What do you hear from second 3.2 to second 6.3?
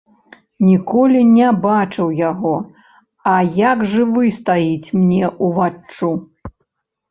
а як жывы стаіць мне ўваччу.